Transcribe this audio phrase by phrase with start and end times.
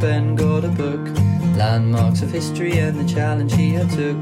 [0.00, 1.00] Ben got a book.
[1.56, 4.16] Landmarks of history and the challenge he had took.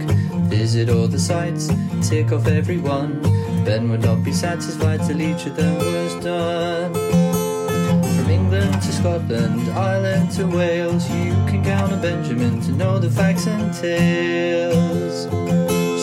[0.49, 1.69] Visit all the sites,
[2.09, 3.21] tick off every one.
[3.65, 6.95] Ben would not be satisfied till each of them was done.
[6.95, 13.11] From England to Scotland, Ireland to Wales, you can count on Benjamin to know the
[13.11, 15.25] facts and tales.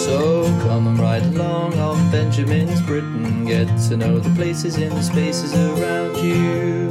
[0.05, 5.01] So come and ride along on Benjamin's Britain, get to know the places in the
[5.01, 6.82] spaces around you.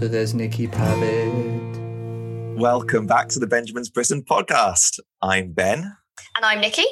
[0.00, 2.58] And also there's Nikki Pavitt.
[2.58, 4.98] Welcome back to the Benjamin's Britain podcast.
[5.20, 5.94] I'm Ben.
[6.36, 6.86] And I'm Nikki.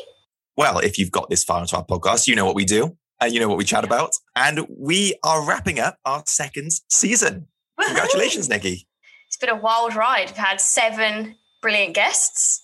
[0.58, 3.32] Well, if you've got this far into our podcast, you know what we do and
[3.32, 4.10] you know what we chat about.
[4.36, 7.46] And we are wrapping up our second season.
[7.80, 8.86] Congratulations, Nikki.
[9.28, 10.26] It's been a wild ride.
[10.26, 12.62] We've had seven brilliant guests.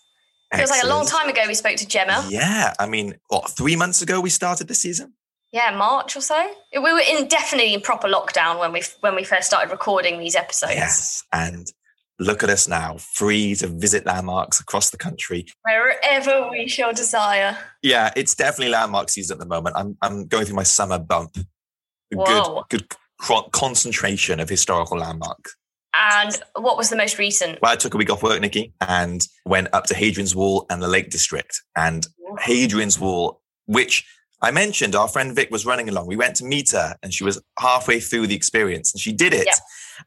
[0.55, 2.23] Feels like a long time ago we spoke to Gemma.
[2.29, 2.75] Yeah.
[2.79, 5.15] I mean, what, three months ago we started the season?
[5.55, 6.51] Yeah, March or so.
[6.73, 10.35] We were in definitely in proper lockdown when we when we first started recording these
[10.35, 10.73] episodes.
[10.75, 11.23] Yes.
[11.33, 11.69] And
[12.19, 15.47] look at us now, free to visit landmarks across the country.
[15.63, 17.57] Wherever we shall desire.
[17.83, 19.77] Yeah, it's definitely landmark season at the moment.
[19.77, 21.37] I'm, I'm going through my summer bump.
[22.13, 22.65] Whoa.
[22.69, 22.89] Good,
[23.21, 25.55] good concentration of historical landmarks.
[25.95, 27.63] And what was the most recent?
[27.63, 30.83] Well, I took a week off work, Nikki, and went up to Hadrian's Wall and
[30.83, 31.63] the Lake District.
[31.77, 32.09] And
[32.41, 34.05] Hadrian's Wall, which
[34.45, 36.07] I mentioned, our friend Vic was running along.
[36.07, 39.33] We went to meet her, and she was halfway through the experience, and she did
[39.35, 39.47] it.
[39.47, 39.53] Yeah.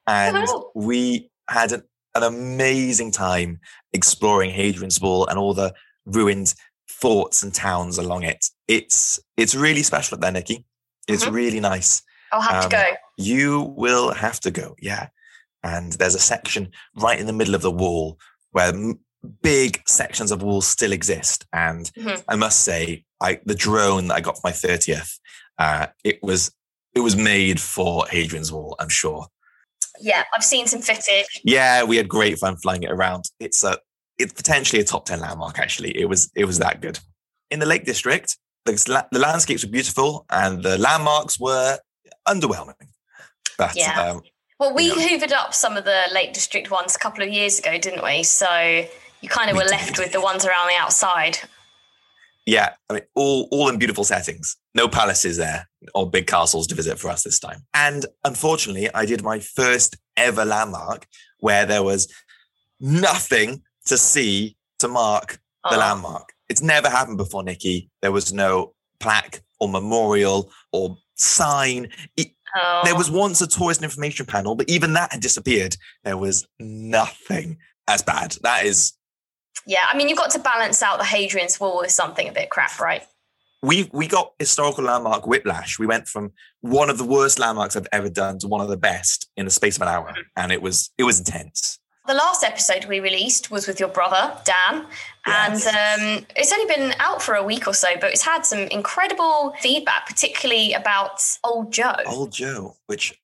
[0.07, 0.69] And Woohoo.
[0.75, 1.83] we had an,
[2.15, 3.59] an amazing time
[3.93, 5.73] exploring Hadrian's Wall and all the
[6.05, 6.53] ruined
[6.87, 8.45] forts and towns along it.
[8.67, 10.65] It's it's really special up there, Nikki.
[11.07, 11.31] It's Mhm.
[11.33, 12.01] really nice.
[12.31, 12.85] I'll have Um, to go.
[13.17, 15.07] You will have to go, yeah.
[15.63, 18.19] And there's a section right in the middle of the wall
[18.51, 18.99] where m-
[19.41, 21.45] big sections of walls still exist.
[21.53, 22.23] And Mhm.
[22.27, 25.19] I must say, I the drone that I got for my thirtieth,
[25.57, 26.51] uh, it was
[26.95, 28.75] it was made for Hadrian's Wall.
[28.79, 29.27] I'm sure.
[29.99, 31.41] Yeah, I've seen some footage.
[31.43, 33.25] Yeah, we had great fun flying it around.
[33.39, 33.79] It's a
[34.17, 35.59] it's potentially a top ten landmark.
[35.59, 36.99] Actually, it was it was that good.
[37.49, 41.79] In the Lake District, the, the landscapes were beautiful and the landmarks were
[42.27, 42.89] underwhelming.
[43.57, 43.99] But Yeah.
[44.11, 44.21] um,
[44.59, 44.95] Well, we Yeah.
[45.07, 48.23] hoovered up some of the Lake District ones a couple of years ago, didn't we?
[48.23, 48.87] So
[49.27, 49.99] you kind of We were left did.
[49.99, 51.37] with the ones around the outside.
[52.45, 54.55] Yeah, I mean, all all in beautiful settings.
[54.73, 57.65] No palaces there or big castles to visit for us this time.
[57.73, 61.07] And unfortunately, I did my first ever landmark
[61.39, 62.07] where there was
[62.79, 65.39] nothing to see to mark
[65.69, 65.79] the Oh.
[65.79, 66.33] landmark.
[66.47, 67.89] It's never happened before, Nikki.
[68.01, 71.91] There was no plaque or memorial or sign.
[72.15, 72.81] It- Oh.
[72.85, 75.75] There was once a tourist information panel, but even that had disappeared.
[76.05, 77.57] There was nothing
[77.89, 78.37] as bad.
[78.41, 78.93] That is
[79.65, 82.49] Yeah, I mean, you've got to balance out the Hadrian's Wall with something a bit
[82.49, 83.03] crap, right?
[83.63, 85.79] we we got historical landmark whiplash.
[85.79, 86.31] We went from
[86.61, 89.51] one of the worst landmarks I've ever done to one of the best in the
[89.51, 91.79] space of an hour, and it was it was intense.
[92.05, 94.85] The last episode we released was with your brother, Dan,
[95.25, 95.67] Yes.
[95.67, 98.59] and um, it's only been out for a week or so, but it's had some
[98.59, 101.95] incredible feedback, particularly about Old Joe.
[102.05, 103.19] Old Joe, which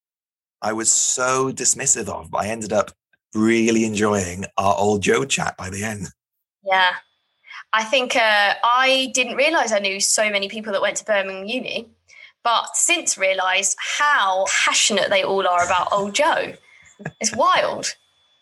[0.62, 2.92] I was so dismissive of, but I ended up
[3.34, 6.10] really enjoying our old Joe chat by the end.
[6.66, 6.92] Yeah.
[7.72, 11.46] I think uh, I didn't realize I knew so many people that went to Birmingham
[11.48, 11.90] Uni,
[12.44, 16.54] but since realized how passionate they all are about Old Joe.
[17.20, 17.96] It's wild.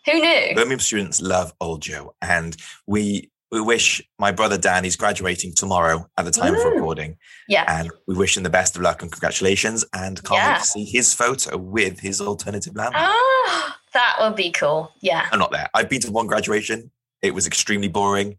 [0.06, 0.54] Who knew?
[0.54, 2.56] Birmingham students love old Joe, and
[2.86, 7.18] we we wish my brother Dan he's graduating tomorrow at the time of recording,
[7.48, 7.64] Yeah.
[7.68, 10.52] and we wish him the best of luck and congratulations, and can't Yeah.
[10.54, 13.04] wait to see his photo with his alternative landmark.
[13.06, 14.90] Ah, that would be cool.
[15.00, 15.28] Yeah.
[15.30, 15.68] I'm not there.
[15.74, 16.90] I've been to one graduation.
[17.22, 18.38] It was extremely boring.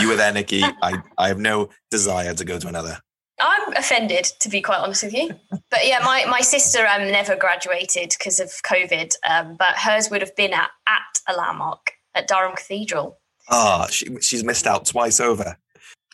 [0.00, 0.62] You were there, Nikki.
[0.82, 3.00] I, I have no desire to go to another.
[3.40, 5.30] I'm offended, to be quite honest with you.
[5.70, 10.22] But yeah, my, my sister um, never graduated because of COVID, um, but hers would
[10.22, 13.18] have been at, at a landmark at Durham Cathedral.
[13.48, 15.56] Ah, she, she's missed out twice over.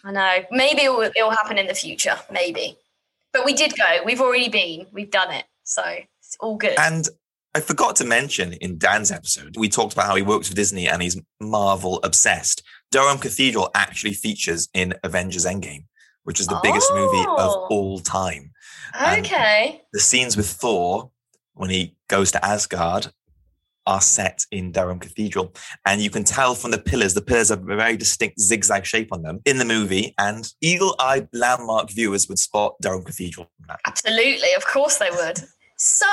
[0.05, 0.45] I know.
[0.51, 2.17] Maybe it will, it will happen in the future.
[2.31, 2.77] Maybe.
[3.33, 4.01] But we did go.
[4.05, 4.87] We've already been.
[4.93, 5.45] We've done it.
[5.65, 6.79] So it's all good.
[6.79, 7.09] And
[7.55, 10.89] I forgot to mention in Dan's episode, we talked about how he works for Disney
[10.89, 12.63] and he's Marvel obsessed.
[12.91, 15.85] Durham Cathedral actually features in Avengers Endgame,
[16.25, 17.67] which is the biggest movie of Oh.
[17.71, 18.51] all time.
[18.97, 19.83] and- okay.
[19.93, 21.11] The scenes with Thor
[21.55, 23.13] when he goes to Asgard
[23.87, 25.53] are set in Durham Cathedral.
[25.85, 29.13] And you can tell from the pillars, the pillars have a very distinct zigzag shape
[29.13, 30.15] on them in the movie.
[30.19, 33.51] And eagle eyed landmark viewers would spot Durham Cathedral.
[33.87, 34.53] Absolutely.
[34.57, 35.41] Of course they would.
[35.77, 36.07] So,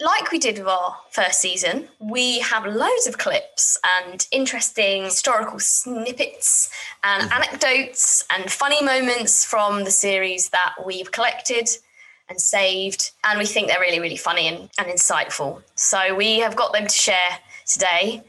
[0.00, 5.60] like we did with our first season, we have loads of clips and interesting historical
[5.60, 6.68] snippets
[7.04, 7.36] and Mhm.
[7.36, 11.68] anecdotes and funny moments from the series that we've collected.
[12.28, 13.12] and saved.
[13.22, 15.62] And we think they're really, really funny and, and insightful.
[15.76, 18.24] So we have got them to share today.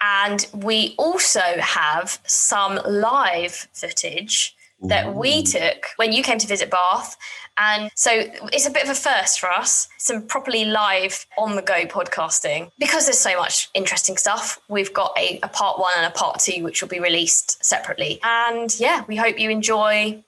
[0.00, 6.70] And we also have some live footage that we took when you came to visit
[6.70, 7.16] Bath.
[7.58, 8.10] And so
[8.52, 12.70] it's a bit of a first for us, some properly live on the go podcasting.
[12.78, 16.38] Because there's so much interesting stuff, we've got a, a, part one and a part
[16.40, 18.20] two, which will be released separately.
[18.22, 20.22] And yeah, we hope you enjoy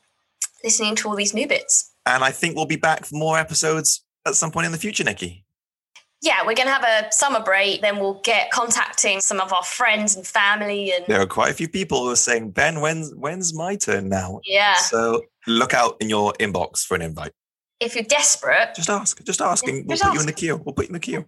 [0.65, 1.93] listening to all these new bits.
[2.07, 5.05] And I think we'll be back for more episodes at some point in the future,
[5.05, 5.45] Nikki
[6.21, 7.81] yeah, we're going to have a summer break.
[7.81, 10.93] Then we'll get contacting some of our friends and family.
[10.93, 14.09] And there are quite a few people who are saying, "Ben, when's when's my turn
[14.09, 14.75] now?" Yeah.
[14.75, 17.33] So look out in your inbox for an invite.
[17.81, 19.23] If you're desperate, just ask.
[19.25, 20.15] Just ask, yeah, we'll put ask.
[20.15, 20.57] you in the queue.
[20.57, 21.25] We'll put you in the queue.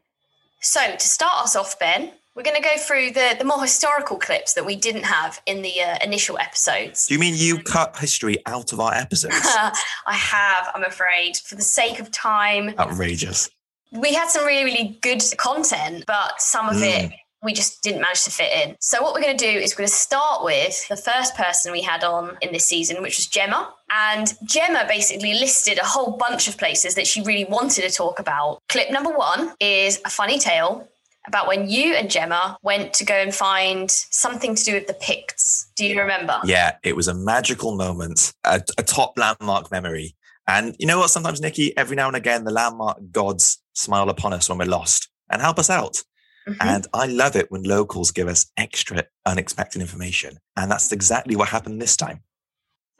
[0.60, 4.18] So to start us off, Ben, we're going to go through the the more historical
[4.18, 7.06] clips that we didn't have in the uh, initial episodes.
[7.06, 9.36] Do you mean you cut history out of our episodes?
[9.44, 12.74] I have, I'm afraid, for the sake of time.
[12.76, 13.48] Outrageous
[13.92, 17.04] we had some really, really good content, but some of mm.
[17.04, 18.76] it we just didn't manage to fit in.
[18.80, 21.72] So what we're going to do is we're going to start with the first person
[21.72, 23.72] we had on in this season, which was Gemma.
[23.90, 28.18] And Gemma basically listed a whole bunch of places that she really wanted to talk
[28.18, 28.60] about.
[28.68, 30.86] Clip number one is a funny tale
[31.26, 34.94] about when you and Gemma went to go and find something to do with the
[34.94, 35.70] Picts.
[35.76, 36.40] Do you remember?
[36.44, 40.14] Yeah, it was a magical moment, a, a top landmark memory.
[40.46, 41.10] And you know what?
[41.10, 45.08] Sometimes, Nikki, every now and again, the landmark gods smile upon us when we're lost
[45.28, 46.02] and help us out.
[46.48, 46.68] Mm-hmm.
[46.68, 50.38] And I love it when locals give us extra unexpected information.
[50.56, 52.22] And that's exactly what happened this time.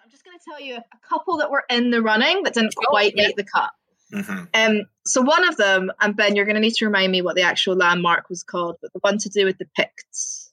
[0.03, 2.75] I'm just going to tell you a couple that were in the running that didn't
[2.79, 3.29] oh, quite yeah.
[3.29, 3.71] make the cut.
[4.13, 4.45] Mm-hmm.
[4.55, 7.37] Um, so one of them, and Ben, you're going to need to remind me what
[7.37, 10.53] the actual landmark was called, but the one to do with the Picts.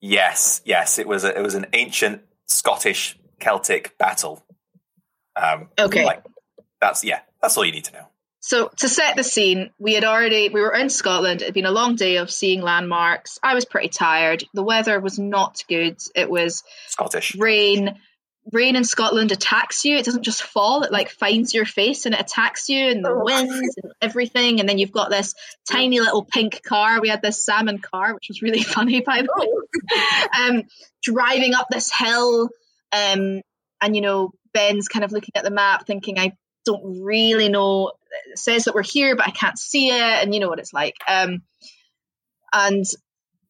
[0.00, 4.44] Yes, yes, it was a, it was an ancient Scottish Celtic battle.
[5.34, 6.24] Um, okay, like,
[6.80, 8.06] that's yeah, that's all you need to know.
[8.44, 11.42] So to set the scene, we had already we were in Scotland.
[11.42, 13.38] It had been a long day of seeing landmarks.
[13.40, 14.44] I was pretty tired.
[14.52, 15.98] The weather was not good.
[16.16, 17.96] It was Scottish rain.
[18.50, 19.96] Rain in Scotland attacks you.
[19.96, 20.82] It doesn't just fall.
[20.82, 23.22] It like finds your face and it attacks you and the oh.
[23.22, 24.58] winds and everything.
[24.58, 25.36] And then you've got this
[25.70, 27.00] tiny little pink car.
[27.00, 30.58] We had this salmon car, which was really funny by the way.
[30.58, 30.62] um,
[31.00, 32.48] driving up this hill.
[32.92, 33.42] Um,
[33.80, 36.32] and you know, Ben's kind of looking at the map, thinking, I
[36.64, 37.92] don't really know
[38.30, 40.72] it says that we're here, but I can't see it, and you know what it's
[40.72, 40.96] like.
[41.08, 41.42] Um,
[42.52, 42.84] and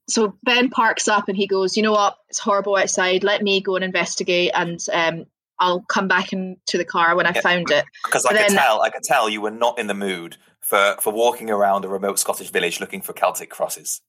[0.08, 3.24] so Ben parks up and he goes, you know what, it's horrible outside.
[3.24, 5.24] Let me go and investigate, and um,
[5.58, 7.84] I'll come back into the car when I yeah, found it.
[8.04, 11.12] Because I could tell, I could tell you were not in the mood for for
[11.12, 14.00] walking around a remote Scottish village looking for Celtic crosses.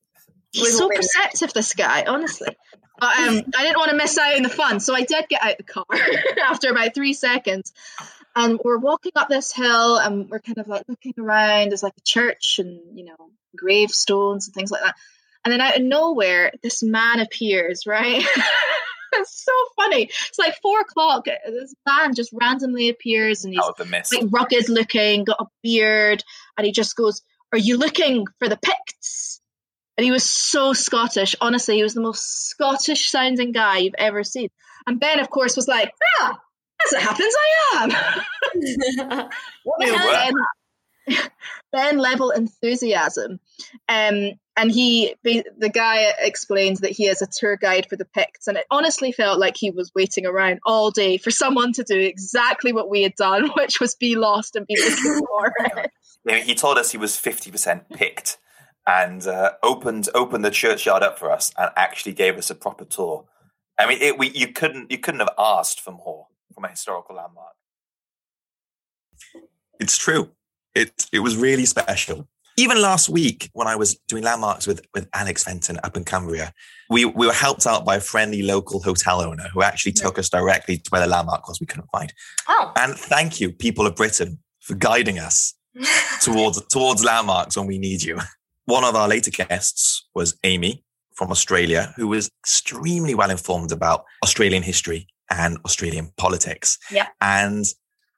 [0.51, 2.55] He's so perceptive, this guy, honestly.
[2.99, 5.43] But um, I didn't want to miss out on the fun, so I did get
[5.43, 5.85] out the car
[6.45, 7.73] after about three seconds,
[8.35, 11.69] and we're walking up this hill and we're kind of like looking around.
[11.69, 14.95] There's like a church and, you know, gravestones and things like that.
[15.45, 18.25] And then out of nowhere, this man appears, right?
[19.13, 20.03] it's so funny.
[20.03, 21.25] It's like four o'clock.
[21.25, 23.61] This man just randomly appears and he's
[24.13, 26.23] like rugged looking, got a beard,
[26.57, 27.21] and he just goes,
[27.51, 29.41] Are you looking for the Picts?
[29.97, 31.35] And he was so Scottish.
[31.39, 34.49] Honestly, he was the most Scottish sounding guy you've ever seen.
[34.87, 36.39] And Ben, of course, was like, Ah,
[36.87, 37.89] as it happens, I
[39.13, 39.29] am.
[41.05, 41.17] ben,
[41.71, 43.39] ben level enthusiasm.
[43.89, 48.47] Um, and he, the guy explains that he is a tour guide for the Picts,
[48.47, 51.99] and it honestly felt like he was waiting around all day for someone to do
[51.99, 55.91] exactly what we had done, which was be lost and be looking for it.
[56.25, 58.37] Yeah, he told us he was fifty percent Pict,
[58.85, 62.85] and uh, opened opened the churchyard up for us, and actually gave us a proper
[62.85, 63.25] tour.
[63.79, 67.15] I mean, it, we, you couldn't you couldn't have asked for more from a historical
[67.15, 67.53] landmark.
[69.79, 70.31] It's true.
[70.75, 72.27] It it was really special.
[72.55, 76.53] Even last week, when I was doing landmarks with, with Alex Fenton up in Cumbria,
[76.87, 80.29] we, we were helped out by a friendly local hotel owner who actually took us
[80.29, 82.13] directly to where the landmark was we couldn't find.
[82.47, 82.71] Oh.
[82.75, 85.55] And thank you, people of Britain, for guiding us
[86.21, 88.19] towards towards landmarks when we need you.
[88.65, 90.83] One of our later guests was Amy
[91.15, 96.77] from Australia, who was extremely well informed about Australian history and Australian politics.
[96.91, 97.07] Yeah.
[97.21, 97.65] And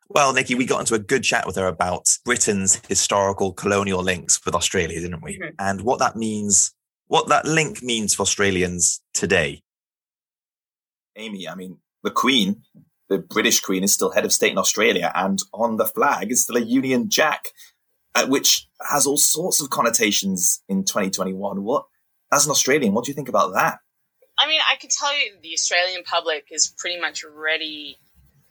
[0.10, 4.44] well, Nikki, we got into a good chat with her about Britain's historical colonial links
[4.46, 5.40] with Australia, didn't we?
[5.40, 5.56] Mm-hmm.
[5.58, 6.74] And what that means,
[7.08, 9.64] what that link means for Australians today.
[11.16, 12.62] Amy, I mean, the Queen,
[13.10, 16.44] the British Queen, is still head of state in Australia, and on the flag is
[16.44, 17.48] still a Union Jack,
[18.14, 21.64] uh, which has all sorts of connotations in 2021.
[21.64, 21.86] What,
[22.32, 23.80] as an Australian, what do you think about that?
[24.38, 27.98] I mean, I could tell you the Australian public is pretty much ready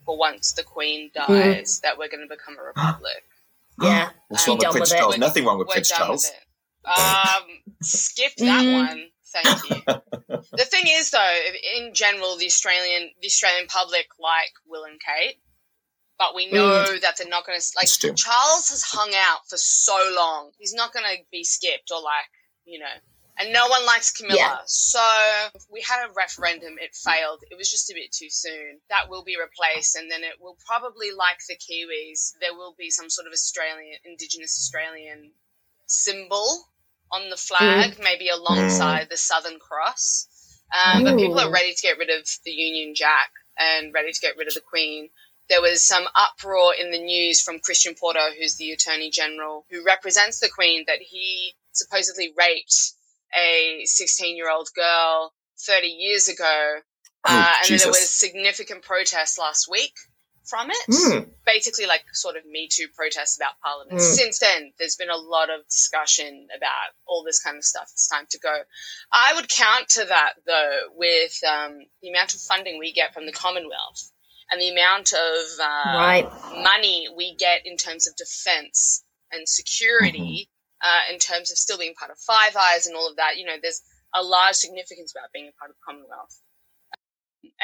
[0.04, 3.22] for once the Queen dies that we're going to become a republic.
[3.82, 4.10] Yeah.
[4.28, 4.98] What's I'm wrong with Prince with it.
[4.98, 5.18] Charles?
[5.18, 6.30] Nothing wrong with We're Prince done Charles.
[6.30, 6.40] with it.
[6.86, 8.88] Um, skip that Mm.
[8.88, 9.10] one.
[9.32, 9.82] Thank you.
[10.56, 11.38] the thing is, though,
[11.76, 15.40] in general, the Australian the Australian public like Will and Kate,
[16.18, 17.84] but we know that they're not going to like.
[17.84, 17.96] It's.
[17.98, 22.30] Charles has hung out for so long; he's not going to be skipped or like
[22.64, 22.86] you know.
[23.36, 24.58] And no one likes Camilla, Yeah.
[24.66, 25.00] so
[25.68, 26.78] we had a referendum.
[26.80, 27.42] It failed.
[27.50, 28.80] It was just a bit too soon.
[28.90, 32.90] That will be replaced, and then it will probably, like the Kiwis, there will be
[32.90, 35.32] some sort of Australian, Indigenous Australian
[35.86, 36.68] symbol
[37.10, 40.28] on the flag, maybe alongside the Southern Cross.
[40.72, 44.20] Um, but people are ready to get rid of the Union Jack and ready to
[44.20, 45.10] get rid of the Queen.
[45.48, 49.84] There was some uproar in the news from Christian Porter, who's the Attorney General, who
[49.84, 52.92] represents the Queen, that he supposedly raped
[53.38, 55.32] a 16 year old girl
[55.66, 56.76] 30 years ago.
[57.26, 59.92] Oh, uh, and then there was significant protest last week
[60.46, 61.30] from it Mm.
[61.46, 63.98] basically like sort of Me Too protests about Parliament.
[63.98, 64.14] Mm.
[64.14, 67.88] Since then, there's been a lot of discussion about all this kind of stuff.
[67.92, 68.54] It's time to go.
[69.10, 73.32] I would counter that though with um, the amount of funding we get from the
[73.32, 74.10] Commonwealth
[74.50, 76.28] and the amount of uh, Right.
[76.62, 80.50] money we get in terms of defence and security,
[80.84, 83.36] uh, in terms of still being part of Five Eyes and all of that.
[83.38, 83.80] You know, there's
[84.14, 86.40] a large significance about being a part of Commonwealth.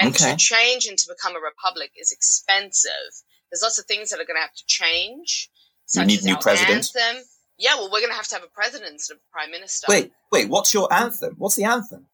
[0.01, 0.33] And Okay.
[0.33, 3.13] to change and to become a republic is expensive.
[3.51, 5.51] There's lots of things that are going to have to change.
[5.97, 6.91] We need as new president.
[6.97, 7.25] Anthem.
[7.59, 9.87] Yeah, well, we're going to have to have a president instead of a prime minister.
[9.89, 10.49] Wait, wait.
[10.49, 11.35] What's your anthem?
[11.37, 12.07] What's the anthem?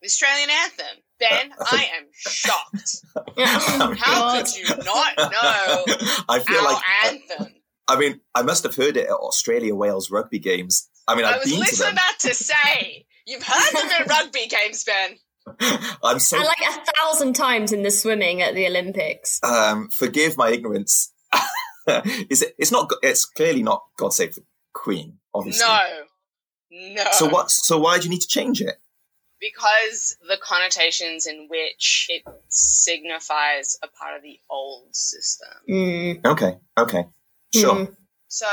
[0.00, 0.96] The Australian anthem.
[1.18, 2.96] Ben, Uh, I am shocked.
[3.16, 5.84] Oh, How could you not know
[6.28, 7.54] I feel our like anthem?
[7.92, 10.88] I mean, I must have heard it at Australia Wales rugby games.
[11.06, 11.92] I mean, I I've was been to literally them.
[11.94, 15.16] about to say, you've heard them in rugby games, Ben.
[16.04, 19.40] I'm so And like a thousand times in the swimming at the Olympics.
[19.42, 21.12] um, forgive my ignorance.
[22.30, 22.54] Is it?
[22.58, 22.90] It's not.
[23.02, 25.18] It's clearly not God Save the Queen.
[25.34, 25.66] Obviously.
[25.66, 26.94] No.
[26.94, 27.04] No.
[27.12, 27.50] So what?
[27.50, 28.76] So why do you need to change it?
[29.40, 35.48] Because the connotations in which it signifies a part of the old system.
[35.68, 36.24] Mm.
[36.24, 36.58] Okay.
[36.78, 37.04] Okay.
[37.54, 37.74] Sure.
[37.74, 37.96] Mm.
[38.28, 38.46] So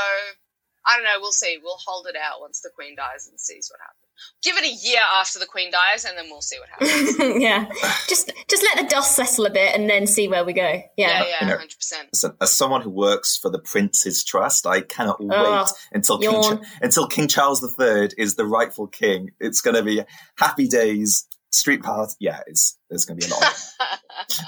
[0.86, 1.16] I don't know.
[1.20, 1.58] We'll see.
[1.62, 3.96] We'll hold it out once the Queen dies and sees what happens.
[4.42, 7.18] Give it a year after the Queen dies, and then we'll see what happens.
[7.42, 7.66] yeah.
[8.08, 10.62] Just just let the dust settle a bit and then see where we go.
[10.62, 11.08] yeah, Yeah.
[11.24, 12.08] yeah, You know, hundred percent.
[12.12, 16.32] Listen, as someone who works for the Prince's Trust, I cannot wait Oh, until King,
[16.32, 16.42] yawn.
[16.42, 19.30] Cha- until King Charles III is the rightful king.
[19.40, 20.02] It's going to be
[20.36, 22.12] happy days, street party.
[22.20, 23.54] Yeah, it's there's going to be a lot.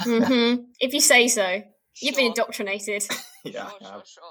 [0.06, 1.62] Of hmm If you say so.
[2.00, 3.04] You've been indoctrinated.
[3.44, 3.68] yeah.
[3.68, 4.22] Sure, sure, sure.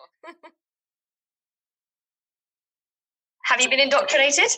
[3.46, 4.50] Have you been indoctrinated?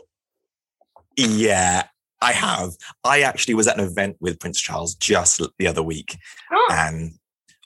[1.17, 1.87] Yeah,
[2.21, 2.71] I have.
[3.03, 6.17] I actually was at an event with Prince Charles just the other week.
[6.51, 7.13] Oh, And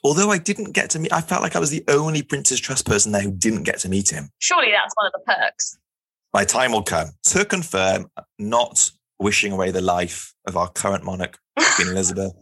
[0.04, 2.86] although I didn't get to meet, I felt like I was the only Prince's Trust
[2.86, 4.30] person there who didn't get to meet him.
[4.38, 5.78] surely that's one of the perks.
[6.34, 7.08] My time will come.
[7.24, 11.38] To confirm, not wishing away the life of our current monarch,
[11.76, 12.32] Queen Elizabeth.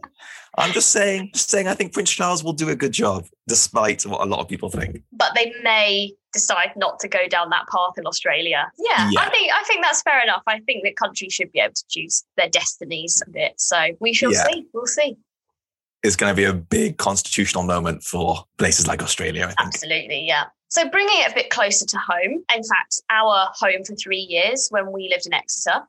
[0.57, 4.05] I'm just saying, just saying, I think Prince Charles will do a good job, despite
[4.05, 5.03] what a lot of people think.
[5.11, 8.71] But they may decide not to go down that path in Australia.
[8.77, 9.21] Yeah, Yeah.
[9.21, 10.41] I think I think that's fair enough.
[10.47, 13.53] I think that countries should be able to choose their destinies a bit.
[13.57, 14.45] So we shall Yeah.
[14.51, 14.65] see.
[14.73, 15.17] We'll see.
[16.03, 19.59] It's going to be a big constitutional moment for places like Australia, I think.
[19.75, 20.45] Absolutely, yeah.
[20.69, 24.67] So bringing it a bit closer to home, in fact, our home for three years
[24.69, 25.81] when we lived in Exeter,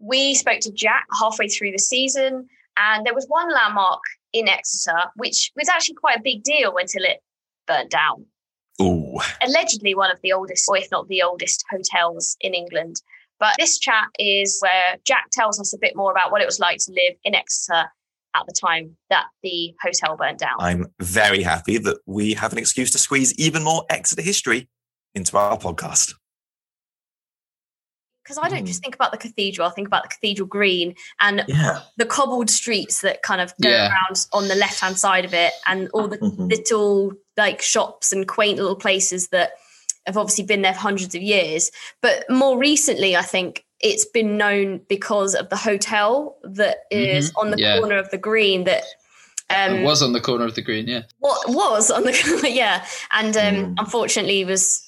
[0.00, 4.00] we spoke to Jack halfway through the season, and there was one landmark
[4.32, 7.20] in Exeter which was actually quite a big deal until it
[7.66, 8.26] burnt down.
[8.82, 9.18] Ooh.
[9.42, 12.96] Allegedly, one of the oldest, or if not the oldest, hotels in England.
[13.38, 16.58] But this chat is where Jack tells us a bit more about what it was
[16.58, 17.84] like to live in Exeter
[18.34, 20.56] at the time that the hotel burnt down.
[20.58, 24.68] I'm very happy that we have an excuse to squeeze even more Exeter history
[25.14, 26.14] into our podcast.
[28.24, 31.44] Because I don't just think about the cathedral, I think about the cathedral green and
[31.46, 31.80] Yeah.
[31.98, 33.90] the cobbled streets that kind of go Yeah.
[33.90, 36.48] around on the left hand side of it and all the Mhm.
[36.50, 39.52] little like shops and quaint little places that
[40.06, 41.70] have obviously been there for hundreds of years.
[42.00, 47.50] But more recently, I think it's been known because of the hotel that is on
[47.50, 47.78] the yeah.
[47.78, 48.84] corner of the green that
[49.50, 51.02] um, it was on the corner of the green, yeah.
[51.18, 53.74] what was on the yeah and um Mm.
[53.78, 54.82] unfortunately was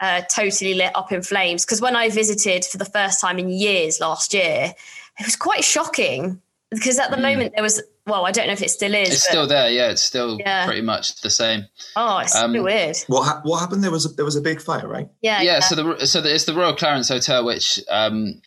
[0.00, 3.48] uh, totally lit up in flames because when i visited for the first time in
[3.50, 4.72] years last year
[5.18, 6.40] it was quite shocking
[6.70, 7.22] because at the Mm.
[7.22, 9.70] moment there was well i don't know if it still is It's but- still there,
[9.70, 9.90] yeah.
[9.90, 10.64] It's still Yeah.
[10.66, 11.66] pretty much the same.
[11.96, 13.82] oh it's um, so weird What ha- what happened?
[13.84, 15.08] There was a, there was a big fire, right?
[15.22, 18.40] yeah yeah, so the so the, it's the Royal Clarence Hotel, which um,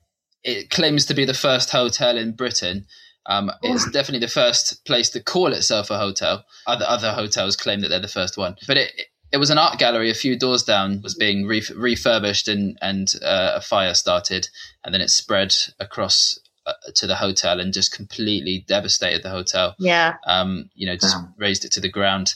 [0.44, 2.86] it claims to be the first hotel in Britain
[3.26, 6.44] Um, it's definitely the first place to call itself a hotel.
[6.68, 8.90] Other other hotels claim that they're the first one, but it
[9.34, 13.12] it was an art gallery a few doors down was being re- refurbished and and
[13.22, 14.48] uh, a fire started,
[14.86, 19.76] and then it spread across uh, to the hotel and just completely devastated the hotel.
[19.80, 20.16] Yeah.
[20.26, 21.34] Um, you know, just Damn.
[21.38, 22.36] razed it to the ground.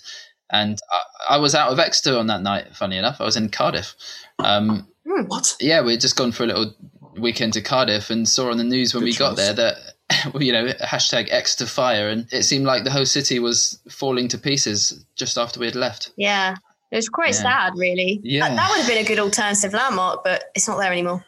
[0.50, 2.76] And I, I was out of Exeter on that night.
[2.76, 3.96] Funny enough, I was in Cardiff.
[4.40, 5.56] Um, What?
[5.62, 6.74] yeah, we'd just gone for a little
[7.18, 9.76] weekend to Cardiff and saw on the news when Good we got there that
[10.40, 14.38] you know hashtag Exeter fire, and it seemed like the whole city was falling to
[14.38, 16.12] pieces just after we had left.
[16.18, 16.56] Yeah.
[16.92, 17.42] It was quite Yeah.
[17.42, 18.20] sad, really.
[18.24, 18.48] Yeah.
[18.48, 21.26] That, that would have been a good alternative landmark, but it's not there anymore.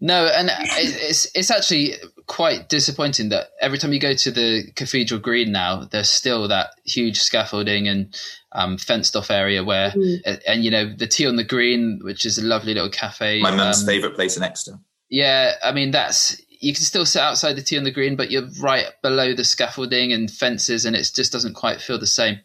[0.00, 1.94] No, and it- it's it's actually
[2.26, 6.70] quite disappointing that every time you go to the Cathedral Green now, there's still that
[6.84, 8.14] huge scaffolding and
[8.52, 9.92] um, fenced off area where,
[10.24, 13.40] and, and, you know the tea on the green, which is a lovely little cafe.
[13.40, 14.78] My mum's um, favourite place in Exeter.
[15.08, 18.30] Yeah, I mean that's you can still sit outside the tea on the green, but
[18.30, 22.40] you're right below the scaffolding and fences, and it just doesn't quite feel the same.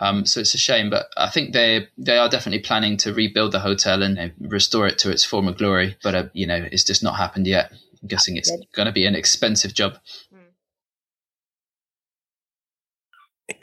[0.00, 3.52] Um, so it's a shame, but I think they they are definitely planning to rebuild
[3.52, 5.96] the hotel and uh, restore it to its former glory.
[6.02, 7.72] But uh, you know, it's just not happened yet.
[8.02, 9.98] I'm guessing it's going to be an expensive job.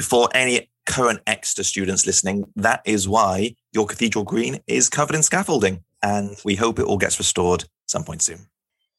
[0.02, 5.24] For any current Exeter students listening, that is why your Cathedral Green is covered in
[5.24, 5.84] scaffolding.
[6.04, 8.48] And we hope it all gets restored some point soon.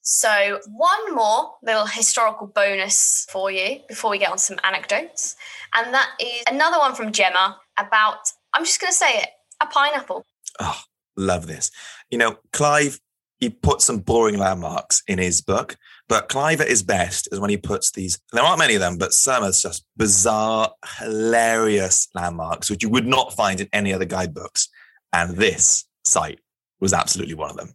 [0.08, 5.34] So, one more little historical bonus for you before we get on some anecdotes.
[5.74, 8.18] And that is another one from Gemma about,
[8.54, 10.24] I'm just going to say it, a pineapple.
[10.60, 10.80] Oh,
[11.16, 11.72] love this.
[12.08, 13.00] You know, Clive,
[13.40, 15.76] he put some boring landmarks in his book,
[16.08, 18.98] but Clive at his best is when he puts these, there aren't many of them,
[18.98, 20.70] but some are just bizarre,
[21.00, 24.68] hilarious landmarks, which you would not find in any other guidebooks.
[25.12, 26.38] And this site
[26.78, 27.74] was absolutely one of them.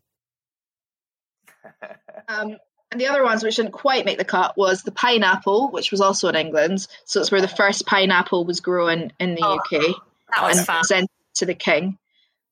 [2.27, 2.57] Um,
[2.91, 6.01] and the other ones which didn't quite make the cut was the pineapple, which was
[6.01, 6.85] also in England.
[7.05, 9.95] So it's where the first pineapple was grown in the Oh, UK
[10.35, 10.83] That was and fun.
[10.83, 11.97] sent to the king.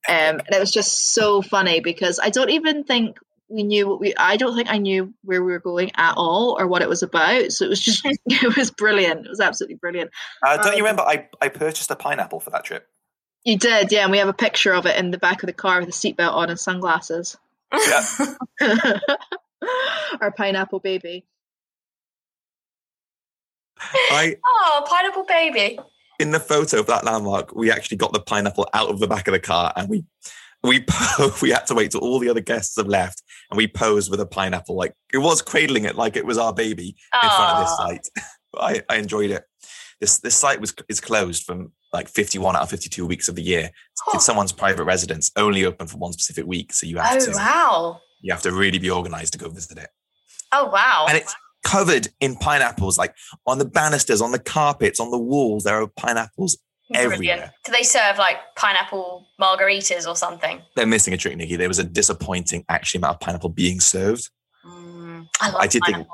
[0.08, 3.18] Um, and it was just so funny because I don't even think
[3.50, 4.16] we knew what we.
[4.16, 7.04] I don't think I knew where we were going at all or what it was
[7.04, 7.52] about.
[7.52, 9.26] So it was just it was brilliant.
[9.26, 10.12] It was absolutely brilliant.
[10.42, 11.02] Uh, don't Um, you remember?
[11.02, 12.88] I, I purchased a pineapple for that trip.
[13.44, 14.04] You did, yeah.
[14.04, 15.92] And we have a picture of it in the back of the car with a
[15.92, 17.36] seatbelt on and sunglasses.
[17.74, 18.06] Yeah.
[20.22, 21.26] Our pineapple baby.
[24.12, 25.80] I, oh, pineapple baby.
[26.20, 29.28] in the photo of that landmark, we actually got the pineapple out of the back
[29.28, 30.04] of the car and we,
[30.64, 30.86] we,
[31.42, 34.20] we had to wait till all the other guests have left and we posed with
[34.20, 34.76] a pineapple.
[34.76, 38.08] Like it was cradling it like it was our baby in front of this site.
[38.58, 39.44] I, I enjoyed it.
[40.02, 43.42] This this site was is closed from like 51 out of 52 weeks of the
[43.42, 43.70] year.
[44.14, 46.72] It's someone's private residence, only open for one specific week.
[46.74, 48.02] So you have Oh, to wow.
[48.22, 49.90] You have to really be organized to go visit it.
[50.52, 51.06] Oh, wow.
[51.08, 53.14] And it's covered in pineapples, like
[53.46, 55.64] on the banisters, on the carpets, on the walls.
[55.64, 56.58] There are pineapples
[56.92, 57.14] Brilliant.
[57.14, 57.54] everywhere.
[57.66, 60.62] Do they serve like pineapple margaritas or something?
[60.76, 61.56] They're missing a trick, Nikki.
[61.56, 64.30] There was a disappointing actually amount of pineapple being served.
[64.66, 66.08] Mm, I love I did think-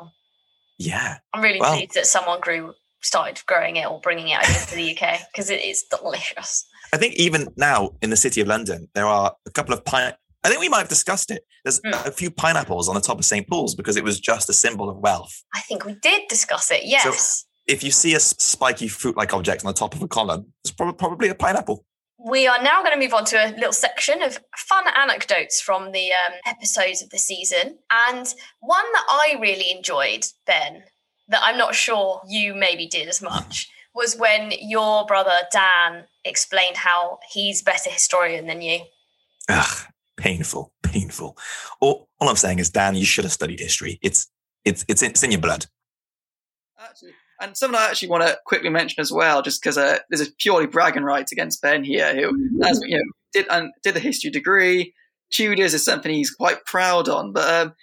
[0.77, 1.17] Yeah.
[1.33, 4.75] I'm really Well- pleased that someone grew, started growing it or bringing it over to
[4.75, 6.65] the UK because it is delicious.
[6.93, 10.13] I think even now in the city of London, there are a couple of pine.
[10.45, 11.43] I think we might have discussed it.
[11.63, 12.05] There's Mm.
[12.05, 13.47] a few pineapples on the top of St.
[13.49, 15.43] Paul's because it was just a symbol of wealth.
[15.53, 16.81] I think we did discuss it.
[16.85, 17.45] Yes.
[17.67, 20.97] If you see a spiky fruit-like object on the top of a column, it's prob-
[20.97, 21.83] probably a pineapple.
[22.23, 25.91] We are now going to move on to a little section of fun anecdotes from
[25.91, 27.77] the um, episodes of the season.
[27.91, 30.83] And one that I really enjoyed, Ben,
[31.27, 36.77] that I'm not sure you maybe did as much, was when your brother Dan explained
[36.77, 38.81] how he's better historian than you.
[39.49, 41.37] Ugh, painful, painful.
[41.79, 43.99] All, all I'm saying is, Dan, you should have studied history.
[44.01, 44.29] It's
[44.63, 45.65] it's it's in, it's in your blood.
[46.79, 50.27] Actually, and something I actually want to quickly mention as well, just because uh, there's
[50.27, 53.99] a purely bragging rights against Ben here, who as you know did and did the
[53.99, 54.93] history degree.
[55.31, 57.73] Tudors is something he's quite proud on, but um,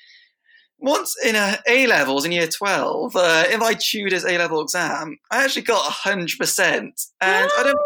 [0.79, 5.19] once in uh, A levels in year twelve, uh, in my Tudors A level exam,
[5.31, 7.79] I actually got hundred percent, and I don't,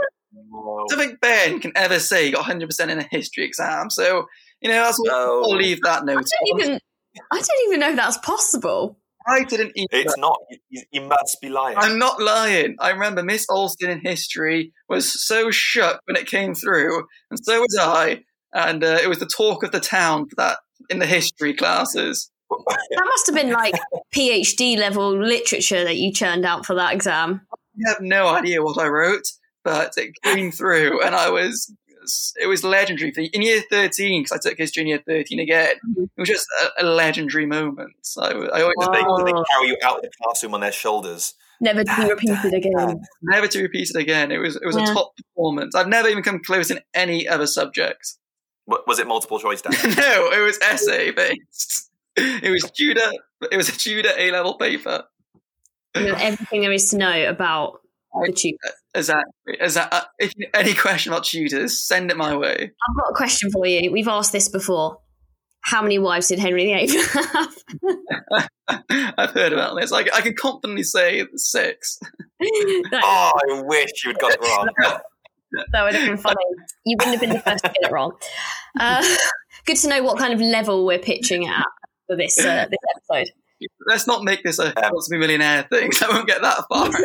[0.84, 3.90] I don't think Ben can ever say he got hundred percent in a history exam.
[3.90, 4.26] So
[4.60, 5.42] you know, I'll, No.
[5.44, 6.18] I'll leave that note.
[6.18, 6.80] I don't even.
[7.32, 8.98] I don't even know that's possible.
[9.28, 9.88] I didn't even.
[9.90, 10.38] It's not.
[10.68, 11.76] You, you must be lying.
[11.78, 12.76] I'm not lying.
[12.78, 17.60] I remember Miss Alston in history was so shook when it came through, and so
[17.60, 18.22] was I.
[18.52, 20.58] And uh, it was the talk of the town for that
[20.88, 22.30] in the history classes.
[22.48, 23.74] That must have been like
[24.14, 27.40] PhD level literature that you churned out for that exam.
[27.52, 29.26] I have no idea what I wrote,
[29.66, 31.72] but it came through, and I was
[32.06, 35.40] was it was legendary for in year thirteen because I took history in year thirteen
[35.40, 35.74] again.
[35.90, 36.04] Mm-hmm.
[36.04, 36.46] It was just
[36.78, 37.94] a, a legendary moment.
[38.02, 39.44] So I, I always Did they, they Oh.
[39.50, 41.34] carry you out of the classroom on their shoulders?
[41.60, 43.00] Never to be repeated again.
[43.22, 44.30] never to repeat it again.
[44.30, 44.90] It was it was Yeah.
[44.90, 45.74] a top performance.
[45.74, 48.14] I've never even come close in any other subject.
[48.66, 49.72] Wa- Was it multiple choice, Dan?
[49.96, 51.90] no, it was essay based.
[52.16, 53.10] It was Tudor.
[53.50, 55.04] It was a Tudor A level paper.
[55.96, 57.80] You know, everything there is to know about
[58.24, 58.56] the tube.
[58.94, 59.56] Exactly.
[59.60, 59.98] Exactly.
[59.98, 62.54] Uh, if you any question about Tudors, send it my way.
[62.54, 63.92] I've got a question for you.
[63.92, 64.98] We've asked this before.
[65.62, 68.48] How many wives did Henry VIII have?
[69.18, 69.92] I've heard about this.
[69.92, 71.98] I, I can confidently say six.
[72.42, 74.68] oh, I wish you had got it wrong.
[75.72, 76.36] that would have been funny.
[76.84, 78.12] You wouldn't have been the first to get it wrong.
[78.78, 79.04] Uh,
[79.64, 81.66] good to know what kind of level we're pitching at
[82.06, 83.32] for this uh, this episode.
[83.86, 85.90] Let's not make this a wants to be millionaire thing.
[86.02, 86.90] I won't get that far.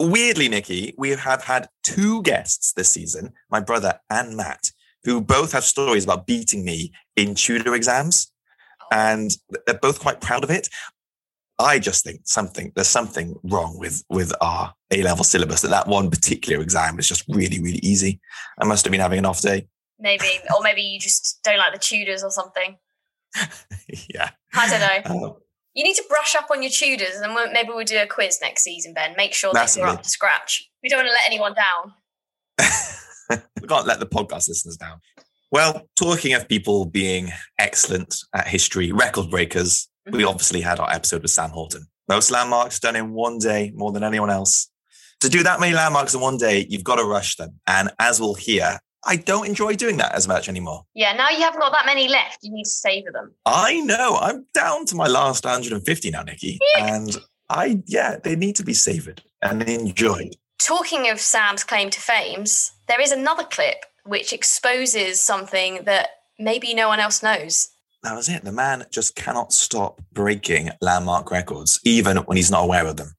[0.00, 4.70] Weirdly, Nikki, we have had two guests this season, my brother and Matt,
[5.04, 8.32] who both have stories about beating me in Tudor exams.
[8.90, 9.30] And
[9.66, 10.68] they're both quite proud of it.
[11.58, 15.86] I just think something, there's something wrong with, with our A level syllabus that that
[15.86, 18.20] one particular exam is just really, really easy.
[18.58, 19.68] I must have been having an off day.
[19.98, 22.78] Maybe, or maybe you just don't like the Tudors or something.
[24.12, 24.30] yeah.
[24.54, 25.28] I don't know.
[25.28, 25.32] Uh,
[25.74, 28.38] You need to brush up on your Tudors, and we'll, maybe we'll do a quiz
[28.42, 29.14] next season, Ben.
[29.16, 30.68] Make sure that you're up to scratch.
[30.82, 33.40] We don't want to let anyone down.
[33.60, 35.00] we can't let the podcast listeners down.
[35.52, 41.22] Well, talking of people being excellent at history, record breakers, we obviously had our episode
[41.22, 41.86] with Sam Horton.
[42.08, 44.70] Most landmarks done in one day, more than anyone else.
[45.20, 47.60] To do that many landmarks in one day, you've got to rush them.
[47.66, 50.84] And as we'll hear, I don't enjoy doing that as much anymore.
[50.94, 52.38] Yeah, now you haven't got that many left.
[52.42, 53.34] You need to savor them.
[53.46, 56.58] I know I'm down to my last 150 now, Nikki.
[56.78, 57.16] And
[57.48, 60.36] I, yeah, they need to be savored and enjoyed.
[60.60, 66.74] Talking of Sam's claim to fames, there is another clip which exposes something that maybe
[66.74, 67.68] no one else knows.
[68.02, 68.44] That was it.
[68.44, 73.14] The man just cannot stop breaking landmark records, even when he's not aware of them.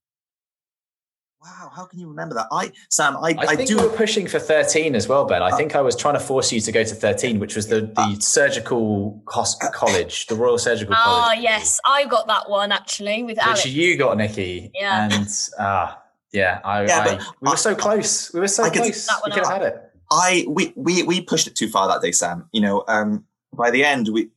[1.43, 2.47] Wow, how can you remember that?
[2.51, 3.77] I, Sam, I, I I, think do.
[3.77, 5.41] we were pushing for 13 as well, Ben.
[5.41, 7.65] I Uh, think I was trying to force you to go to 13, which was
[7.67, 11.39] the, the surgical hosp- college, the Royal Surgical Ah, College.
[11.39, 13.65] Oh yes, I got that one actually with Which Alex.
[13.65, 14.69] you got, Nikki.
[14.75, 15.10] Yeah.
[15.12, 15.27] And,
[15.58, 15.99] ah,
[16.32, 18.32] yeah, I, Yeah, I, we were I- so close.
[18.34, 19.08] We were so I could- close.
[19.08, 19.82] That one We could have had it.
[20.12, 22.47] I we we we pushed it too far that day, Sam.
[22.51, 23.23] You know, um,
[23.54, 24.30] by the end, we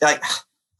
[0.00, 0.22] like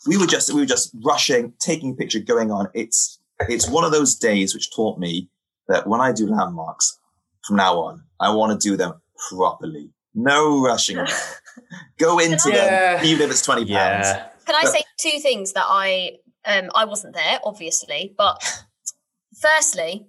[0.07, 2.68] we were just we were just rushing, taking a picture, going on.
[2.72, 5.28] It's it's one of those days which taught me
[5.68, 6.98] that when I do landmarks
[7.46, 8.94] from now on, I want to do them
[9.28, 9.90] properly.
[10.14, 10.96] No rushing.
[10.98, 11.12] around.
[11.98, 12.96] Go into Yeah.
[12.96, 14.07] them, even if it's twenty pounds.
[14.07, 14.28] Yeah.
[14.46, 18.42] Can I But- say two things that I um I wasn't there, obviously, but
[19.40, 20.07] firstly,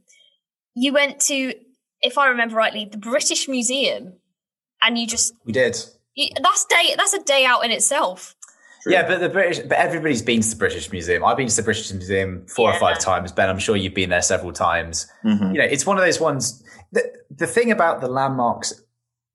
[0.75, 1.53] you went to,
[2.01, 4.13] if I remember rightly, the British Museum,
[4.81, 5.77] and you just We did.
[6.15, 8.35] you, that's day that's a day out in itself.
[8.83, 8.93] True.
[8.93, 11.23] Yeah, but the British, but everybody's been to the British Museum.
[11.25, 12.75] I've been to the British Museum four Yeah.
[12.77, 13.31] or five times.
[13.31, 15.07] Ben, I'm sure you've been there several times.
[15.25, 15.53] Mhm.
[15.53, 16.63] you know, it's one of those ones.
[16.91, 18.73] The, the thing about the landmarks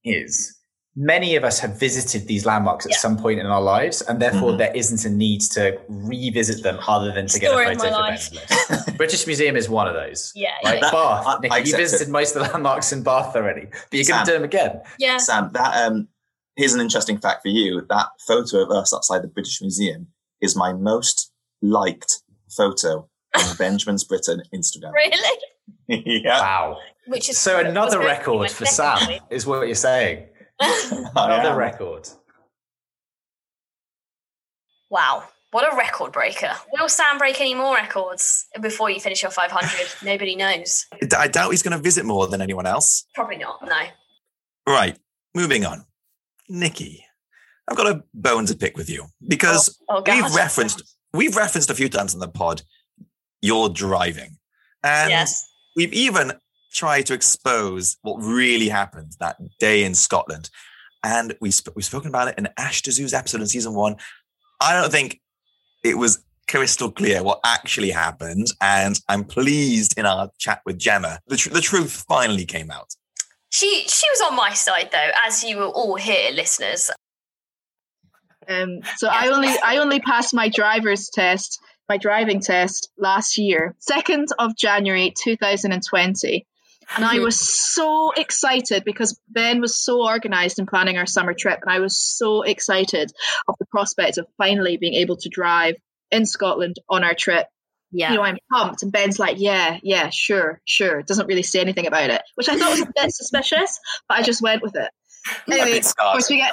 [0.04, 0.56] is
[0.96, 2.98] many of us have visited these landmarks at Yeah.
[2.98, 4.58] some point in our lives, and therefore Mhm.
[4.58, 8.16] there isn't a need to revisit them other than to get a of photo my
[8.16, 8.34] for.
[8.34, 8.96] Ben's list.
[8.96, 10.30] British Museum is one of those.
[10.36, 12.10] Yeah, Like yeah, Bath, I- Nick, I you visited it.
[12.12, 14.80] most of the landmarks in Bath already, but you're going to do them again.
[14.98, 15.16] yeah.
[15.18, 16.06] Sam, that um,
[16.56, 17.84] here's an interesting fact for you.
[17.88, 20.08] That photo of us outside the British Museum
[20.40, 22.22] is my most liked
[22.56, 24.92] photo on Benjamin's Britain Instagram.
[24.92, 25.38] Really?
[26.24, 26.78] yeah, Wow.
[27.06, 30.26] Which is So was another going to be record for Sam is what you're saying.
[30.60, 31.56] Another am.
[31.56, 32.08] record.
[34.90, 35.24] wow.
[35.50, 36.50] What a record breaker.
[36.72, 39.70] Will Sam break any more records before you finish your 500?
[40.04, 40.86] Nobody knows.
[41.16, 43.06] I doubt he's going to visit more than anyone else.
[43.14, 43.82] Probably not, no.
[44.66, 44.98] Right,
[45.32, 45.84] moving on.
[46.48, 47.04] Nikki,
[47.68, 50.22] I've got a bone to pick with you oh, because Oh, God.
[50.22, 52.62] we've referenced we've referenced a few times in the pod
[53.40, 54.38] your driving,
[54.82, 55.46] and yes.
[55.76, 56.32] we've even
[56.72, 60.50] tried to expose what really happened that day in Scotland.
[61.04, 63.96] And we sp- we've spoken about it in Ash to Zoo's episode in season one.
[64.60, 65.20] I don't think
[65.84, 71.20] it was crystal clear what actually happened, and I'm pleased in our chat with Gemma,
[71.26, 72.94] the, tr- the truth finally came out.
[73.54, 76.90] She she was on my side though, as you will all hear, listeners.
[78.48, 83.76] Um, so I only I only passed my driver's test, my driving test last year,
[83.78, 86.48] second of January two thousand and twenty,
[86.96, 91.60] and I was so excited because Ben was so organised in planning our summer trip,
[91.62, 93.12] and I was so excited
[93.46, 95.76] of the prospect of finally being able to drive
[96.10, 97.46] in Scotland on our trip.
[97.94, 98.10] Yeah.
[98.10, 98.82] You know, I'm pumped.
[98.82, 101.02] And Ben's like, yeah, yeah, sure, sure.
[101.02, 103.78] Doesn't really say anything about it, which I thought was a bit suspicious,
[104.08, 104.90] but I just went with it.
[105.50, 106.52] Anyway, of course, we get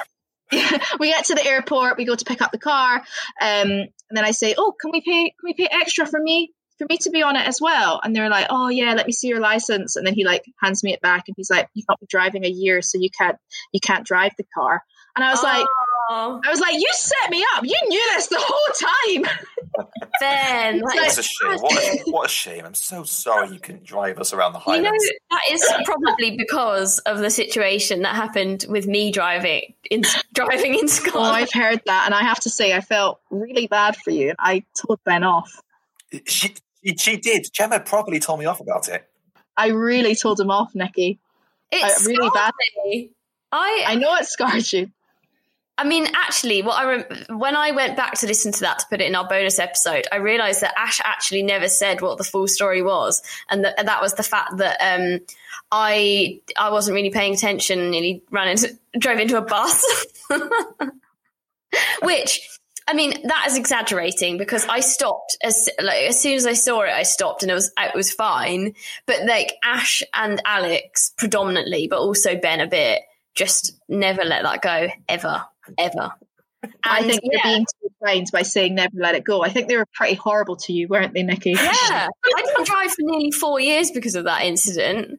[0.98, 1.98] we get to the airport.
[1.98, 5.02] We go to pick up the car, um, and then I say, "Oh, can we
[5.02, 5.24] pay?
[5.24, 8.16] Can we pay extra for me for me to be on it as well?" And
[8.16, 10.94] they're like, "Oh yeah, let me see your license." And then he like hands me
[10.94, 13.36] it back, and he's like, "You've not been driving a year, so you can't
[13.72, 14.82] you can't drive the car."
[15.16, 15.66] And I was like,
[16.10, 17.64] Oh, I was like, "You set me up.
[17.64, 19.30] You knew this the whole time."
[20.20, 21.58] Ben, like, It's a shame.
[21.58, 22.64] What a, what a shame.
[22.66, 25.10] I'm so sorry you couldn't drive us around the You know, Highlands.
[25.30, 30.02] that is probably because of the situation that happened with me driving in
[30.34, 33.96] driving in Oh, I've heard that, and I have to say, I felt really bad
[33.96, 34.34] for you.
[34.38, 35.50] I told Ben off.
[36.26, 37.46] She, she, she did.
[37.52, 39.08] Gemma properly told me off about it.
[39.56, 41.20] I really told him off, Nikki.
[41.70, 42.52] it's really scarred bad.
[43.52, 44.90] I I know it scarred you.
[45.82, 48.86] I mean, actually, what I rem- when I went back to listen to that to
[48.88, 52.24] put it in our bonus episode, I realised that Ash actually never said what the
[52.24, 55.18] full story was, and that and that was the fact that um,
[55.72, 60.06] I I wasn't really paying attention and nearly ran into drove into a bus,
[62.02, 62.48] which.
[62.88, 66.80] I mean that is exaggerating because I stopped as like as soon as I saw
[66.80, 68.74] it I stopped and it was it was fine.
[69.06, 73.02] But like Ash and Alex predominantly but also Ben a bit
[73.36, 75.44] just never let that go ever
[75.78, 76.12] ever
[76.84, 79.42] I think yeah, you're being too kind by saying never let it go.
[79.42, 81.50] I think they were pretty horrible to you, weren't they, Nikki?
[81.50, 81.60] yeah.
[82.26, 85.18] I didn't drive for nearly four years because of that incident.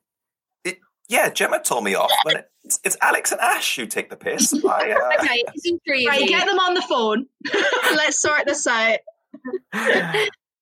[1.09, 2.11] Yeah, Gemma told me off.
[2.23, 4.53] When it, it's, it's Alex and Ash who take the piss.
[4.65, 7.25] I, uh, Okay, it's all three of Right, get them on the phone.
[7.95, 8.99] Let's sort this out.
[9.73, 9.81] um,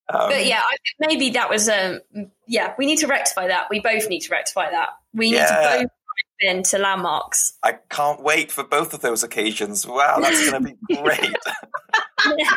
[0.09, 1.99] But yeah, I, maybe that was um
[2.47, 2.73] yeah.
[2.77, 3.67] We need to rectify that.
[3.69, 4.89] We both need to rectify that.
[5.13, 5.45] We need Yeah.
[5.47, 5.91] to both
[6.39, 7.53] drive in to landmarks.
[7.63, 9.85] I can't wait for both of those occasions.
[9.85, 11.35] Wow, that's going to be great.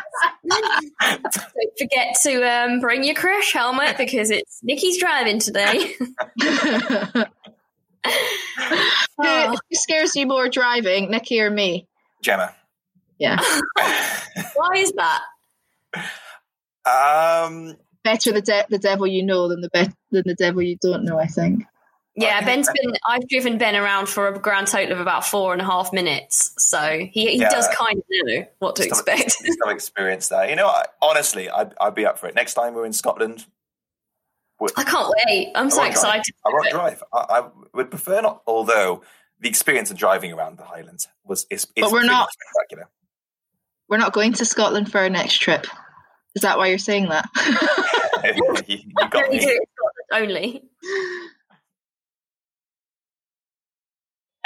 [0.47, 5.95] Don't forget to um, bring your crash helmet because it's Nikki's driving today.
[5.99, 7.25] who,
[9.19, 11.87] who scares you more driving, Nikki or me?
[12.23, 12.55] Gemma.
[13.19, 13.41] Yeah.
[14.55, 15.23] Why is that?
[16.87, 20.77] Um, Better the de- the devil you know than the be- than the devil you
[20.81, 21.65] don't know, I think.
[22.17, 22.95] Yeah, Ben's been.
[23.09, 26.55] I've driven Ben around for a grand total of about four and a half minutes,
[26.59, 27.49] so he, he Yeah.
[27.49, 29.33] does kind of know what to Some- expect.
[29.63, 30.49] some experience there.
[30.49, 32.35] You know, I, honestly, I'd, I'd be up for it.
[32.37, 33.47] Next time we're in Scotland,
[34.77, 35.51] I can't wait.
[35.57, 36.21] I'm so won't drive.
[36.21, 36.35] excited.
[36.47, 37.03] I won't drive.
[37.13, 38.43] I, I would prefer not.
[38.47, 39.03] Although
[39.41, 42.29] the experience of driving around the Highlands was is, is But we're not.
[42.33, 42.89] spectacular.
[43.89, 45.67] We're not going to Scotland for our next trip.
[46.37, 47.29] Is that why you're saying that?
[48.25, 49.39] you, you got me.
[49.39, 50.63] it in Scotland only.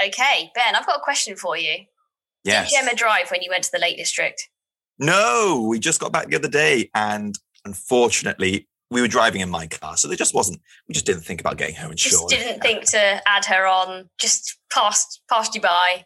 [0.05, 1.79] Okay, Ben, I've got a question for you.
[2.45, 2.71] Yes.
[2.71, 4.49] Did Gemma drive when you went to the Lake District?
[4.99, 9.67] No, we just got back the other day, and unfortunately, we were driving in my
[9.67, 10.61] car, so there just wasn't.
[10.89, 12.31] We just didn't think about getting her Just insured.
[12.31, 14.09] didn't think to add her on.
[14.19, 16.05] Just passed passed you by.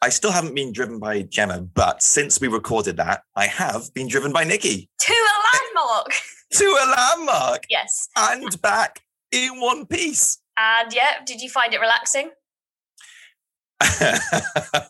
[0.00, 4.08] I still haven't been driven by Gemma, but since we recorded that, I have been
[4.08, 6.12] driven by Nikki To a landmark.
[6.52, 8.08] to a landmark yes.
[8.16, 10.38] and back in one piece.
[10.58, 12.30] And yeah, did you find it relaxing?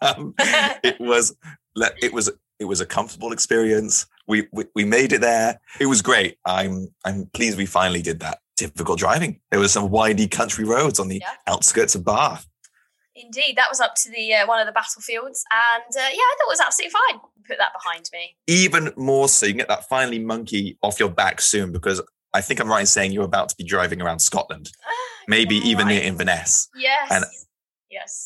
[0.00, 1.34] Um, it was
[2.02, 4.06] it was it was a comfortable experience.
[4.26, 5.60] We, we we made it there.
[5.80, 6.38] It was great.
[6.44, 8.38] I'm I'm pleased we finally did that.
[8.56, 9.40] Difficult driving.
[9.50, 11.32] There was some windy country roads on the Yeah.
[11.46, 12.46] outskirts of Bath.
[13.14, 16.34] Indeed, that was up to the uh, one of the battlefields, and uh, yeah, I
[16.38, 17.20] thought it was absolutely fine.
[17.46, 18.36] Put that behind me.
[18.46, 22.00] Even more so, you can get that finally monkey off your back soon because
[22.32, 24.70] I think I'm right in saying you're about to be driving around Scotland,
[25.28, 26.00] maybe Yeah, even near.
[26.02, 26.68] Inverness.
[26.74, 27.08] Yes.
[27.10, 27.24] And-
[27.90, 28.24] yes.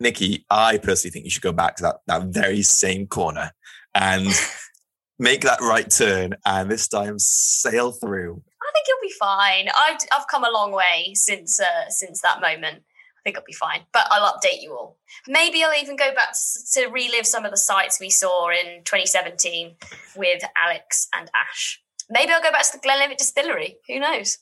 [0.00, 3.52] Nikki, I personally think you should go back to that, that very same corner
[3.94, 4.28] and
[5.18, 8.42] make that right turn and this time sail through.
[8.62, 9.68] I think you'll be fine.
[9.68, 12.82] I've I've come a long way since uh, since that moment.
[13.18, 13.80] I think I'll be fine.
[13.92, 14.98] But I'll update you all.
[15.26, 18.84] Maybe I'll even go back to, to relive some of the sites we saw in
[18.84, 19.74] 2017
[20.16, 21.82] with Alex and Ash.
[22.10, 23.78] Maybe I'll go back to the Glenlivet Distillery.
[23.88, 24.38] Who knows?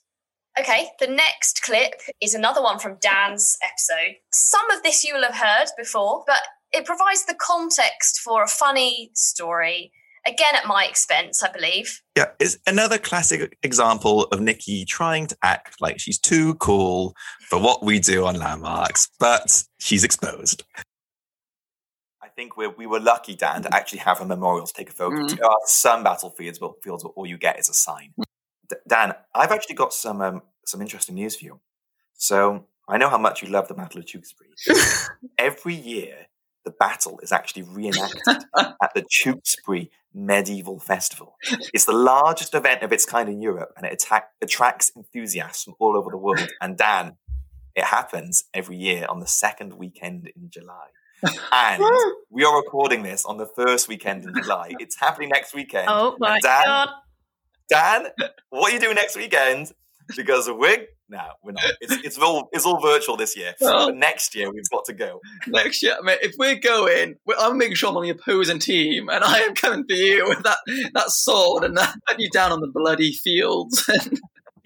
[0.59, 4.15] Okay, the next clip is another one from Dan's episode.
[4.33, 6.41] Some of this you will have heard before, but
[6.73, 9.93] it provides the context for a funny story,
[10.27, 12.01] again at my expense, I believe.
[12.17, 17.15] Yeah, it's another classic example of Nikki trying to act like she's too cool
[17.51, 20.65] for what we do on landmarks, but she's exposed.
[22.23, 24.93] I think we're, we were lucky, Dan, to actually have a memorial to take a
[24.93, 25.17] photo.
[25.17, 25.37] Mm.
[25.37, 28.15] There are some battlefields but fields where all you get is a sign.
[28.89, 31.61] Dan, I've actually got some um, some interesting news for you.
[32.15, 34.51] So I know how much you love the Battle of Tewkesbury.
[35.39, 36.27] Every year,
[36.65, 38.21] the battle is actually reenacted
[38.57, 41.37] at the Tewkesbury Medieval Festival.
[41.73, 45.75] It's the largest event of its kind in Europe and it attack, attracts enthusiasts from
[45.79, 46.49] all over the world.
[46.61, 47.17] And Dan,
[47.75, 50.89] it happens every year on the second weekend in July.
[51.53, 51.83] And
[52.31, 54.73] we are recording this on the first weekend in July.
[54.79, 55.87] It's happening next weekend.
[55.89, 56.89] Oh my Dan, god!
[57.69, 58.07] Dan,
[58.51, 59.73] what are you doing next weekend?
[60.17, 61.65] Because we're no, we're not.
[61.81, 63.55] It's it's all it's all virtual this year.
[63.63, 63.87] Oh.
[63.87, 65.21] But next year we've got to go.
[65.47, 68.59] Next year, I mean, if we're going, we're, I'm making sure I'm on the opposing
[68.59, 70.59] team, and I am coming for you with that
[70.95, 73.89] that sword and that, put you down on the bloody fields.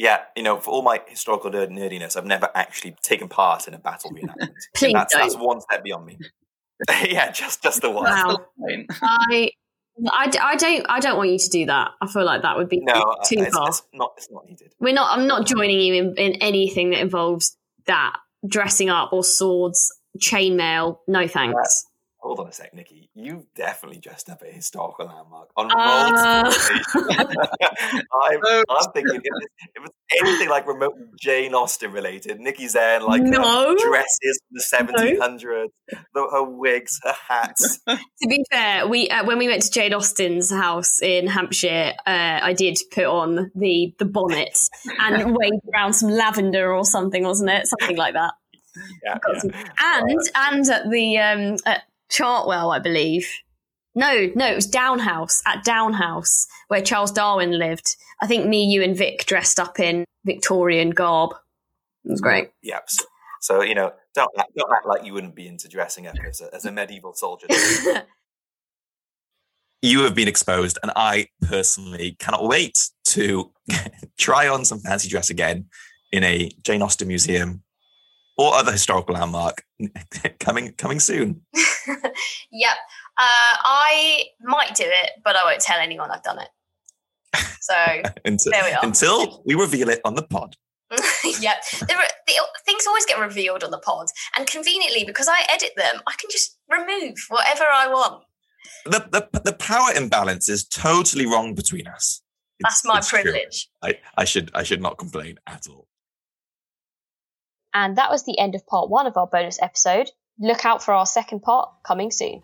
[0.00, 3.74] Yeah, you know, for all my historical nerd nerdiness, I've never actually taken part in
[3.74, 4.54] a battle reenactment.
[4.74, 5.44] Please that's that's don't.
[5.44, 6.18] one step beyond me.
[6.88, 8.04] yeah, just just the one.
[8.04, 8.46] Wow.
[9.02, 9.50] I,
[10.08, 11.90] I, I don't I don't want you to do that.
[12.00, 13.68] I feel like that would be No, uh, too it's, far.
[13.68, 14.12] it's not.
[14.16, 14.72] It's not needed.
[14.80, 15.18] We're not.
[15.18, 20.98] I'm not joining you in, in anything that involves that dressing up or swords, chainmail.
[21.06, 21.86] No thanks.
[22.22, 23.08] Hold on a sec, Nikki.
[23.14, 26.42] You've definitely dressed up a historical landmark on Uh.
[26.44, 27.48] multiple occasions.
[28.12, 32.98] I'm, I'm thinking if it's, if it's anything like remote Jane Austen related, Nikki's there
[33.00, 33.74] in like her No.
[33.74, 35.68] dresses from the 1700s,
[36.14, 37.80] the, her wigs, her hats.
[38.22, 42.40] To be fair, we uh, when we went to Jane Austen's house in Hampshire, uh,
[42.42, 44.58] I did put on the the bonnet
[45.00, 47.66] and waved around some lavender or something, wasn't it?
[47.66, 48.34] Something like that.
[49.04, 50.00] Yeah, yeah.
[50.00, 53.28] and and at the um, at Chartwell, I believe.
[53.94, 57.96] No, no, it was Down House at Down House where Charles Darwin lived.
[58.22, 61.32] I think me, you, and Vic dressed up in Victorian garb.
[62.04, 62.50] It was great.
[62.62, 62.88] Yep.
[62.88, 63.04] So,
[63.40, 66.40] so, you know, don't act, don't act like you wouldn't be into dressing up as
[66.40, 67.46] a, as a medieval soldier.
[69.82, 73.50] you have been exposed, and I personally cannot wait to
[74.18, 75.66] try on some fancy dress again
[76.12, 77.62] in a Jane Austen museum
[78.40, 79.62] or other historical landmark
[80.40, 81.42] coming coming soon.
[82.50, 82.76] yep.
[83.18, 86.48] Uh, I might do it, but I won't tell anyone I've done it.
[87.60, 87.74] So,
[88.24, 88.84] until, There we are.
[88.84, 90.56] until we reveal it on the pod.
[91.40, 91.62] yep.
[91.86, 94.08] There are, the, things always get revealed on the pod.
[94.36, 98.24] And conveniently, because I edit them, I can just remove whatever I want.
[98.86, 102.22] The, the, the power imbalance is totally wrong between us.
[102.60, 103.68] That's my privilege.
[103.82, 105.86] I, I should I should not complain at all.
[107.72, 110.10] And that was the end of part one of our bonus episode.
[110.38, 112.42] Look out for our second part coming soon.